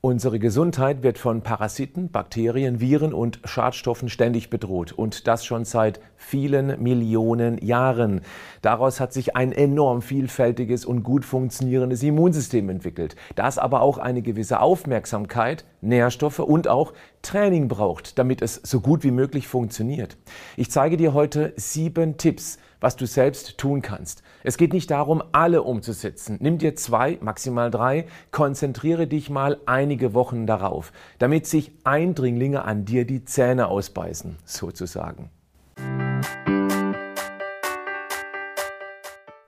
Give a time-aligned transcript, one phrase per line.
[0.00, 5.98] Unsere Gesundheit wird von Parasiten, Bakterien, Viren und Schadstoffen ständig bedroht und das schon seit
[6.16, 8.20] vielen Millionen Jahren.
[8.62, 14.22] Daraus hat sich ein enorm vielfältiges und gut funktionierendes Immunsystem entwickelt, das aber auch eine
[14.22, 16.92] gewisse Aufmerksamkeit, Nährstoffe und auch
[17.22, 20.16] Training braucht, damit es so gut wie möglich funktioniert.
[20.56, 24.22] Ich zeige dir heute sieben Tipps, was du selbst tun kannst.
[24.44, 26.38] Es geht nicht darum, alle umzusetzen.
[26.40, 32.84] Nimm dir zwei, maximal drei, konzentriere dich mal einige Wochen darauf, damit sich Eindringlinge an
[32.84, 35.30] dir die Zähne ausbeißen, sozusagen.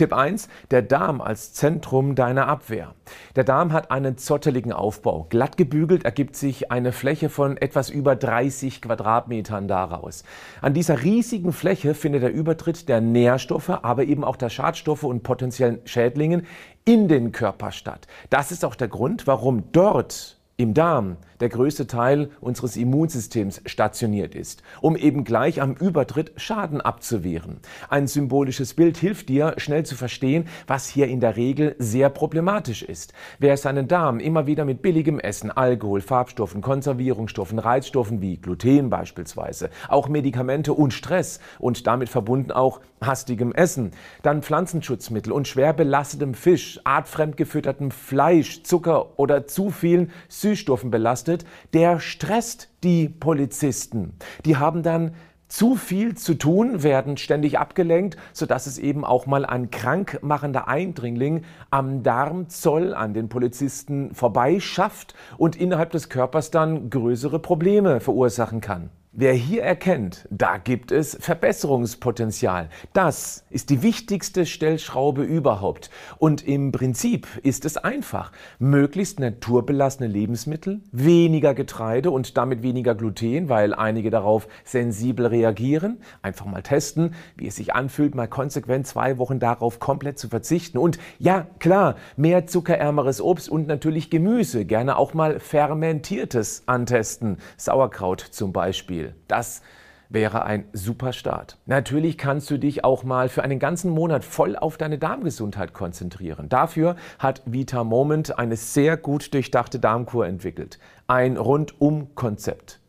[0.00, 2.94] Tipp 1, der Darm als Zentrum deiner Abwehr.
[3.36, 5.26] Der Darm hat einen zotteligen Aufbau.
[5.28, 10.24] Glatt gebügelt ergibt sich eine Fläche von etwas über 30 Quadratmetern daraus.
[10.62, 15.22] An dieser riesigen Fläche findet der Übertritt der Nährstoffe, aber eben auch der Schadstoffe und
[15.22, 16.46] potenziellen Schädlingen
[16.86, 18.06] in den Körper statt.
[18.30, 24.34] Das ist auch der Grund, warum dort im Darm der größte Teil unseres Immunsystems stationiert
[24.34, 27.60] ist, um eben gleich am Übertritt Schaden abzuwehren.
[27.88, 32.82] Ein symbolisches Bild hilft dir, schnell zu verstehen, was hier in der Regel sehr problematisch
[32.82, 33.14] ist.
[33.38, 39.70] Wer seinen Darm immer wieder mit billigem Essen, Alkohol, Farbstoffen, Konservierungsstoffen, Reizstoffen wie Gluten beispielsweise,
[39.88, 46.34] auch Medikamente und Stress und damit verbunden auch hastigem Essen, dann Pflanzenschutzmittel und schwer belastetem
[46.34, 54.14] Fisch, artfremd gefüttertem Fleisch, Zucker oder zu vielen Süßstoffen Süßstoffen belastet, der stresst die Polizisten.
[54.44, 55.12] Die haben dann
[55.46, 61.42] zu viel zu tun, werden ständig abgelenkt, sodass es eben auch mal ein krankmachender Eindringling
[61.70, 68.90] am Darmzoll an den Polizisten vorbeischafft und innerhalb des Körpers dann größere Probleme verursachen kann.
[69.12, 72.68] Wer hier erkennt, da gibt es Verbesserungspotenzial.
[72.92, 75.90] Das ist die wichtigste Stellschraube überhaupt.
[76.18, 78.30] Und im Prinzip ist es einfach.
[78.60, 86.00] Möglichst naturbelassene Lebensmittel, weniger Getreide und damit weniger Gluten, weil einige darauf sensibel reagieren.
[86.22, 90.78] Einfach mal testen, wie es sich anfühlt, mal konsequent zwei Wochen darauf komplett zu verzichten.
[90.78, 94.66] Und ja, klar, mehr zuckerärmeres Obst und natürlich Gemüse.
[94.66, 97.38] Gerne auch mal fermentiertes antesten.
[97.56, 98.99] Sauerkraut zum Beispiel.
[99.00, 99.14] Ziel.
[99.28, 99.62] Das
[100.08, 101.58] wäre ein super Start.
[101.66, 106.48] Natürlich kannst du dich auch mal für einen ganzen Monat voll auf deine Darmgesundheit konzentrieren.
[106.48, 110.80] Dafür hat Vita Moment eine sehr gut durchdachte Darmkur entwickelt.
[111.06, 112.80] Ein Rundum-Konzept.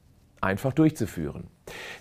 [0.42, 1.48] Einfach durchzuführen.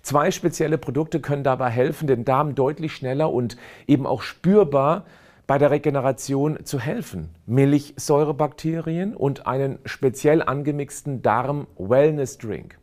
[0.01, 5.05] Zwei spezielle Produkte können dabei helfen, den Darm deutlich schneller und eben auch spürbar
[5.47, 7.35] bei der Regeneration zu helfen.
[7.45, 12.80] Milchsäurebakterien und einen speziell angemixten Darm-Wellness-Drink.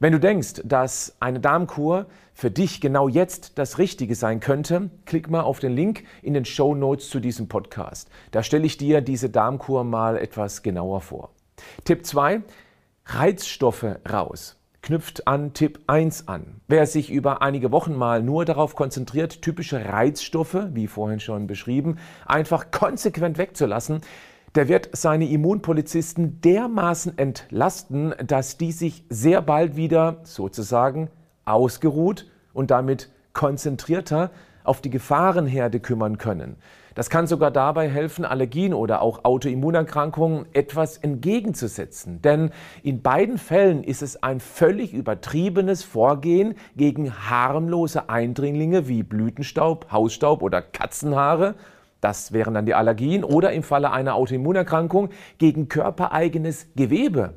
[0.00, 5.28] Wenn du denkst, dass eine Darmkur für dich genau jetzt das Richtige sein könnte, klick
[5.28, 8.08] mal auf den Link in den Show Notes zu diesem Podcast.
[8.30, 11.30] Da stelle ich dir diese Darmkur mal etwas genauer vor.
[11.82, 12.42] Tipp 2,
[13.06, 14.54] Reizstoffe raus.
[14.82, 16.60] Knüpft an Tipp 1 an.
[16.68, 21.98] Wer sich über einige Wochen mal nur darauf konzentriert, typische Reizstoffe, wie vorhin schon beschrieben,
[22.24, 24.02] einfach konsequent wegzulassen,
[24.54, 31.10] der wird seine Immunpolizisten dermaßen entlasten, dass die sich sehr bald wieder sozusagen
[31.44, 34.30] ausgeruht und damit konzentrierter
[34.64, 36.56] auf die Gefahrenherde kümmern können.
[36.94, 42.20] Das kann sogar dabei helfen, Allergien oder auch Autoimmunerkrankungen etwas entgegenzusetzen.
[42.22, 42.50] Denn
[42.82, 50.42] in beiden Fällen ist es ein völlig übertriebenes Vorgehen gegen harmlose Eindringlinge wie Blütenstaub, Hausstaub
[50.42, 51.54] oder Katzenhaare
[52.00, 57.34] das wären dann die Allergien oder im Falle einer Autoimmunerkrankung gegen körpereigenes Gewebe.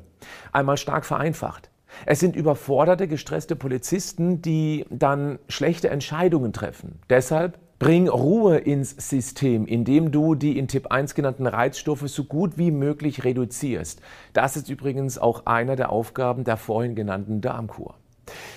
[0.52, 1.70] Einmal stark vereinfacht.
[2.06, 7.00] Es sind überforderte, gestresste Polizisten, die dann schlechte Entscheidungen treffen.
[7.10, 12.56] Deshalb bring Ruhe ins System, indem du die in Tipp 1 genannten Reizstoffe so gut
[12.56, 14.00] wie möglich reduzierst.
[14.32, 17.96] Das ist übrigens auch einer der Aufgaben der vorhin genannten Darmkur.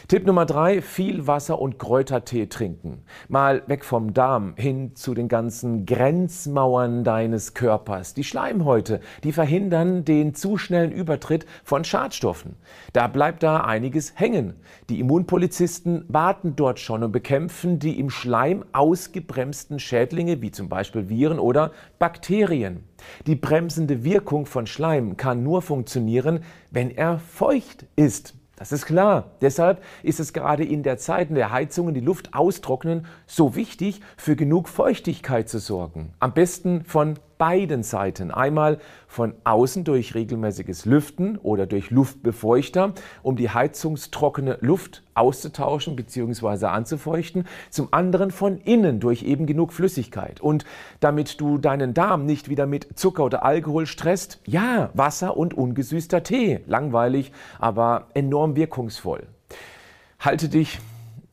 [0.07, 3.03] Tipp Nummer drei, viel Wasser und Kräutertee trinken.
[3.27, 8.13] Mal weg vom Darm hin zu den ganzen Grenzmauern deines Körpers.
[8.13, 12.55] Die Schleimhäute, die verhindern den zu schnellen Übertritt von Schadstoffen.
[12.93, 14.53] Da bleibt da einiges hängen.
[14.89, 21.09] Die Immunpolizisten warten dort schon und bekämpfen die im Schleim ausgebremsten Schädlinge, wie zum Beispiel
[21.09, 22.83] Viren oder Bakterien.
[23.25, 28.35] Die bremsende Wirkung von Schleim kann nur funktionieren, wenn er feucht ist.
[28.55, 29.31] Das ist klar.
[29.41, 34.01] Deshalb ist es gerade in der Zeit, in der Heizungen die Luft austrocknen, so wichtig,
[34.17, 36.13] für genug Feuchtigkeit zu sorgen.
[36.19, 38.31] Am besten von beiden Seiten.
[38.31, 42.93] Einmal von außen durch regelmäßiges Lüften oder durch Luftbefeuchter,
[43.23, 46.65] um die heizungstrockene Luft auszutauschen bzw.
[46.65, 47.45] anzufeuchten.
[47.69, 50.41] Zum anderen von innen durch eben genug Flüssigkeit.
[50.41, 50.65] Und
[50.99, 56.23] damit du deinen Darm nicht wieder mit Zucker oder Alkohol stresst, ja, Wasser und ungesüßter
[56.23, 56.61] Tee.
[56.67, 59.27] Langweilig, aber enorm wirkungsvoll.
[60.19, 60.79] Halte dich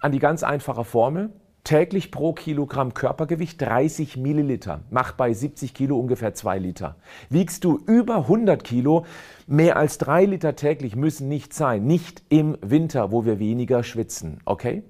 [0.00, 1.30] an die ganz einfache Formel.
[1.64, 6.96] Täglich pro Kilogramm Körpergewicht 30 Milliliter, macht bei 70 Kilo ungefähr 2 Liter.
[7.30, 9.06] Wiegst du über 100 Kilo,
[9.46, 14.40] mehr als 3 Liter täglich müssen nicht sein, nicht im Winter, wo wir weniger schwitzen,
[14.44, 14.82] okay?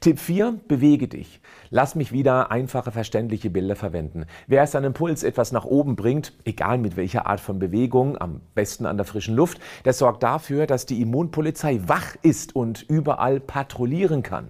[0.00, 1.40] Tipp 4, bewege dich.
[1.70, 4.26] Lass mich wieder einfache, verständliche Bilder verwenden.
[4.46, 8.86] Wer seinen Puls etwas nach oben bringt, egal mit welcher Art von Bewegung, am besten
[8.86, 14.22] an der frischen Luft, der sorgt dafür, dass die Immunpolizei wach ist und überall patrouillieren
[14.22, 14.48] kann.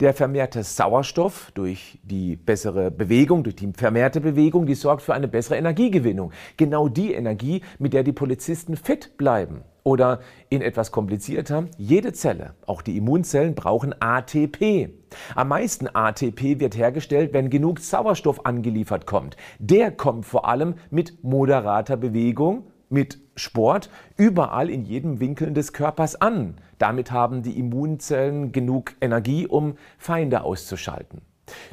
[0.00, 5.28] Der vermehrte Sauerstoff durch die bessere Bewegung, durch die vermehrte Bewegung, die sorgt für eine
[5.28, 6.32] bessere Energiegewinnung.
[6.56, 9.62] Genau die Energie, mit der die Polizisten fit bleiben.
[9.86, 10.18] Oder
[10.48, 14.90] in etwas komplizierter, jede Zelle, auch die Immunzellen, brauchen ATP.
[15.36, 19.36] Am meisten ATP wird hergestellt, wenn genug Sauerstoff angeliefert kommt.
[19.60, 26.20] Der kommt vor allem mit moderater Bewegung, mit Sport, überall in jedem Winkel des Körpers
[26.20, 26.56] an.
[26.78, 31.20] Damit haben die Immunzellen genug Energie, um Feinde auszuschalten.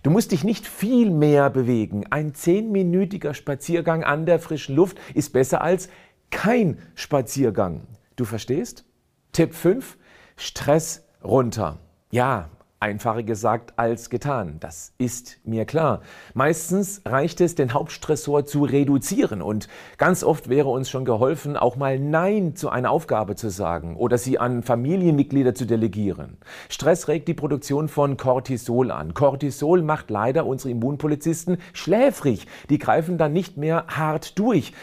[0.04, 2.04] Du musst dich nicht viel mehr bewegen.
[2.12, 5.89] Ein zehnminütiger Spaziergang an der frischen Luft ist besser als
[6.30, 7.88] kein Spaziergang.
[8.15, 8.86] Du verstehst?
[9.31, 9.98] Tipp 5.
[10.36, 11.80] Stress runter.
[12.12, 12.50] Ja,
[12.83, 14.57] Einfacher gesagt als getan.
[14.60, 16.01] Das ist mir klar.
[16.33, 21.77] Meistens reicht es, den Hauptstressor zu reduzieren und ganz oft wäre uns schon geholfen, auch
[21.77, 26.38] mal Nein zu einer Aufgabe zu sagen oder sie an Familienmitglieder zu delegieren.
[26.68, 29.13] Stress regt die Produktion von Cortisol an.
[29.13, 32.48] Cortisol macht leider unsere Immunpolizisten schläfrig.
[32.69, 34.74] Die greifen dann nicht mehr hart durch.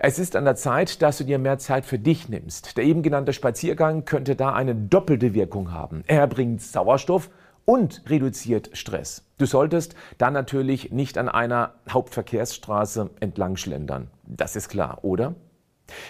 [0.00, 2.76] Es ist an der Zeit, dass du dir mehr Zeit für dich nimmst.
[2.76, 6.04] Der eben genannte Spaziergang könnte da eine doppelte Wirkung haben.
[6.06, 7.30] Er bringt Sauerstoff
[7.64, 9.24] und reduziert Stress.
[9.38, 14.08] Du solltest dann natürlich nicht an einer Hauptverkehrsstraße entlang schlendern.
[14.22, 15.34] Das ist klar, oder?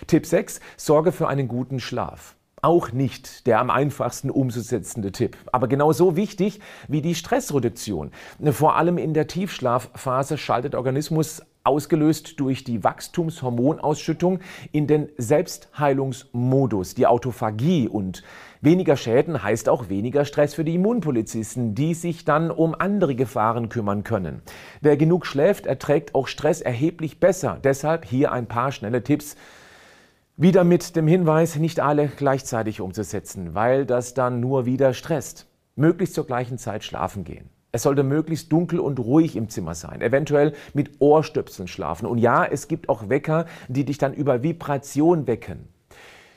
[0.06, 0.60] Tipp 6.
[0.76, 2.36] Sorge für einen guten Schlaf.
[2.60, 8.10] Auch nicht der am einfachsten umzusetzende Tipp, aber genauso wichtig wie die Stressreduktion.
[8.50, 14.40] Vor allem in der Tiefschlafphase schaltet Organismus ausgelöst durch die Wachstumshormonausschüttung
[14.72, 18.24] in den Selbstheilungsmodus, die Autophagie und
[18.60, 23.68] Weniger Schäden heißt auch weniger Stress für die Immunpolizisten, die sich dann um andere Gefahren
[23.68, 24.42] kümmern können.
[24.80, 27.60] Wer genug schläft, erträgt auch Stress erheblich besser.
[27.62, 29.36] Deshalb hier ein paar schnelle Tipps.
[30.36, 35.46] Wieder mit dem Hinweis, nicht alle gleichzeitig umzusetzen, weil das dann nur wieder stresst.
[35.76, 37.50] Möglichst zur gleichen Zeit schlafen gehen.
[37.70, 42.06] Es sollte möglichst dunkel und ruhig im Zimmer sein, eventuell mit Ohrstöpseln schlafen.
[42.06, 45.68] Und ja, es gibt auch Wecker, die dich dann über Vibration wecken.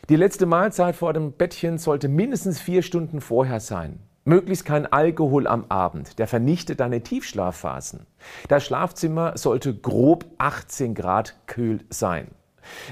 [0.10, 4.00] Die letzte Mahlzeit vor dem Bettchen sollte mindestens vier Stunden vorher sein.
[4.26, 8.06] Möglichst kein Alkohol am Abend, der vernichtet deine Tiefschlafphasen.
[8.50, 12.28] Das Schlafzimmer sollte grob 18 Grad kühl sein.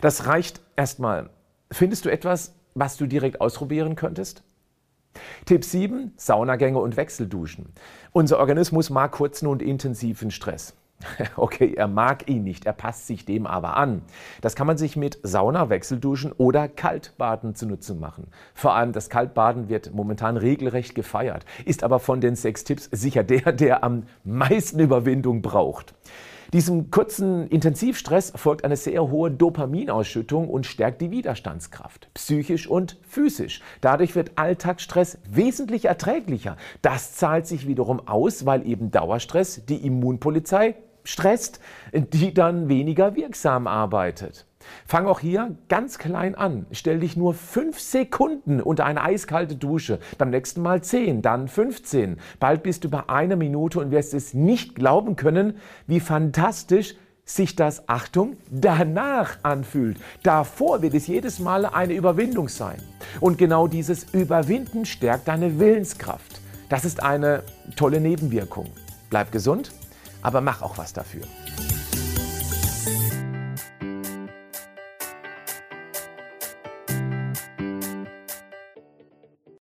[0.01, 1.29] Das reicht erstmal.
[1.71, 4.43] Findest du etwas, was du direkt ausprobieren könntest?
[5.45, 7.73] Tipp 7, Saunagänge und Wechselduschen.
[8.11, 10.75] Unser Organismus mag kurzen und intensiven Stress.
[11.35, 14.01] Okay, er mag ihn nicht, er passt sich dem aber an.
[14.41, 18.27] Das kann man sich mit Sauna, Wechselduschen oder Kaltbaden zunutze machen.
[18.53, 23.23] Vor allem das Kaltbaden wird momentan regelrecht gefeiert, ist aber von den sechs Tipps sicher
[23.23, 25.93] der, der am meisten Überwindung braucht.
[26.51, 33.61] Diesem kurzen Intensivstress folgt eine sehr hohe Dopaminausschüttung und stärkt die Widerstandskraft, psychisch und physisch.
[33.81, 36.57] Dadurch wird Alltagsstress wesentlich erträglicher.
[36.81, 41.59] Das zahlt sich wiederum aus, weil eben Dauerstress die Immunpolizei stresst,
[41.93, 44.47] die dann weniger wirksam arbeitet.
[44.85, 46.65] Fang auch hier ganz klein an.
[46.71, 49.99] Stell dich nur fünf Sekunden unter eine eiskalte Dusche.
[50.17, 52.19] Beim nächsten Mal zehn, dann 15.
[52.39, 57.55] Bald bist du bei einer Minute und wirst es nicht glauben können, wie fantastisch sich
[57.55, 59.97] das, Achtung, danach anfühlt.
[60.23, 62.81] Davor wird es jedes Mal eine Überwindung sein.
[63.19, 66.41] Und genau dieses Überwinden stärkt deine Willenskraft.
[66.69, 67.43] Das ist eine
[67.75, 68.67] tolle Nebenwirkung.
[69.09, 69.71] Bleib gesund
[70.21, 71.23] aber mach auch was dafür.